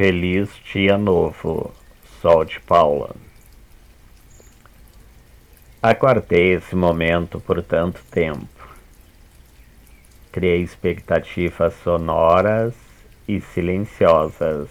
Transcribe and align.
Feliz 0.00 0.48
Dia 0.72 0.96
Novo, 0.96 1.74
Sol 2.22 2.46
de 2.46 2.58
Paula. 2.60 3.14
Aguardei 5.82 6.54
esse 6.54 6.74
momento 6.74 7.38
por 7.38 7.62
tanto 7.62 8.02
tempo. 8.10 8.66
Criei 10.32 10.62
expectativas 10.62 11.74
sonoras 11.84 12.72
e 13.28 13.42
silenciosas. 13.42 14.70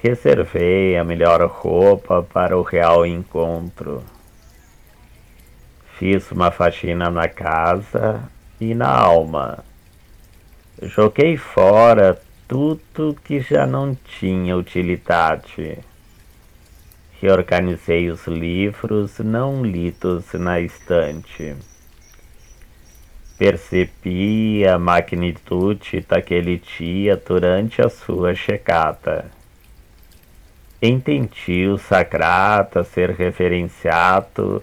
Reservei 0.00 0.96
a 0.96 1.02
melhor 1.02 1.44
roupa 1.50 2.22
para 2.22 2.56
o 2.56 2.62
real 2.62 3.04
encontro. 3.04 4.04
Fiz 5.98 6.30
uma 6.30 6.52
faxina 6.52 7.10
na 7.10 7.28
casa 7.28 8.22
e 8.60 8.72
na 8.72 8.88
alma. 8.88 9.64
Joguei 10.80 11.36
fora 11.36 12.24
tudo 12.48 13.16
que 13.24 13.40
já 13.40 13.66
não 13.66 13.94
tinha 13.94 14.56
utilidade. 14.56 15.78
Reorganizei 17.20 18.08
os 18.10 18.26
livros 18.26 19.18
não 19.18 19.64
lidos 19.64 20.32
na 20.34 20.60
estante. 20.60 21.56
Percebi 23.36 24.66
a 24.66 24.78
magnitude 24.78 26.06
daquele 26.08 26.58
dia 26.78 27.16
durante 27.16 27.82
a 27.82 27.88
sua 27.88 28.34
chegada. 28.34 29.30
Entendi 30.80 31.66
o 31.66 31.78
sagrado 31.78 32.78
a 32.78 32.84
ser 32.84 33.10
referenciado 33.10 34.62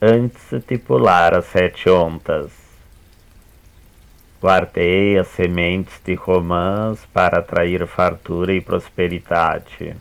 antes 0.00 0.50
de 0.66 0.78
pular 0.78 1.34
as 1.34 1.46
sete 1.46 1.88
ondas 1.88 2.61
Guardei 4.42 5.16
as 5.16 5.28
sementes 5.28 6.00
de 6.04 6.14
romãs 6.14 7.06
para 7.12 7.38
atrair 7.38 7.86
fartura 7.86 8.52
e 8.52 8.60
prosperidade. 8.60 9.94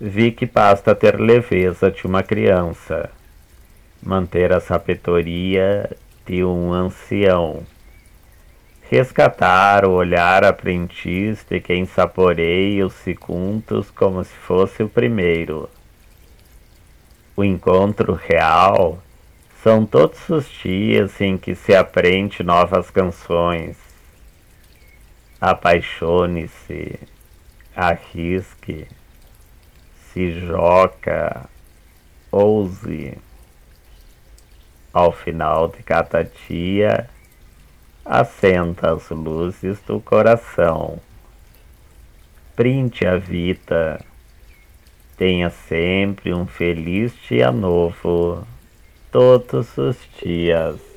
Vi 0.00 0.30
que 0.30 0.46
basta 0.46 0.94
ter 0.94 1.18
leveza 1.18 1.90
de 1.90 2.06
uma 2.06 2.22
criança, 2.22 3.10
manter 4.00 4.52
a 4.52 4.60
sabedoria 4.60 5.90
de 6.24 6.44
um 6.44 6.72
ancião, 6.72 7.64
resgatar 8.82 9.84
o 9.84 9.94
olhar 9.94 10.44
aprendiz 10.44 11.44
de 11.44 11.58
quem 11.58 11.86
saboreia 11.86 12.86
os 12.86 12.94
segundos 12.94 13.90
como 13.90 14.22
se 14.22 14.34
fosse 14.36 14.80
o 14.84 14.88
primeiro. 14.88 15.68
O 17.34 17.42
encontro 17.42 18.14
real 18.14 19.02
são 19.64 19.86
todos 19.86 20.28
os 20.28 20.46
dias 20.62 21.18
em 21.22 21.38
que 21.38 21.54
se 21.54 21.74
aprende 21.74 22.42
novas 22.42 22.90
canções. 22.90 23.78
Apaixone-se, 25.40 27.00
arrisque, 27.74 28.86
se 30.12 30.38
joga, 30.38 31.46
ouse. 32.30 33.16
Ao 34.92 35.10
final 35.10 35.68
de 35.68 35.82
cada 35.82 36.22
dia, 36.22 37.08
acenda 38.04 38.92
as 38.92 39.08
luzes 39.08 39.80
do 39.80 39.98
coração. 39.98 41.00
Printe 42.54 43.06
a 43.06 43.16
vida. 43.16 43.98
Tenha 45.16 45.48
sempre 45.48 46.34
um 46.34 46.46
feliz 46.46 47.14
dia 47.26 47.50
novo 47.50 48.46
todos 49.14 49.78
os 49.78 49.96
dias. 50.20 50.93